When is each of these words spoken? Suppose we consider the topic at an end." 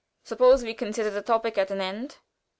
Suppose 0.23 0.63
we 0.63 0.73
consider 0.73 1.11
the 1.11 1.21
topic 1.21 1.59
at 1.59 1.69
an 1.69 1.79
end." 1.79 2.17